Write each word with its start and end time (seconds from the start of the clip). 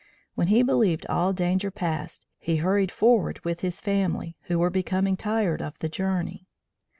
When 0.33 0.47
he 0.47 0.63
believed 0.63 1.05
all 1.09 1.31
danger 1.31 1.69
past, 1.69 2.25
he 2.39 2.55
hurried 2.55 2.89
forward 2.89 3.39
with 3.45 3.61
his 3.61 3.81
family, 3.81 4.35
who 4.45 4.57
were 4.57 4.71
becoming 4.71 5.15
tired 5.15 5.61
of 5.61 5.77
the 5.77 5.89
journey. 5.89 6.47